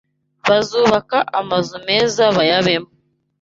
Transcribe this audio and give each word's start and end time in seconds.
Bazubaka 0.47 1.17
amazu 1.39 1.75
meza 1.87 2.23
bayabemo 2.37 2.89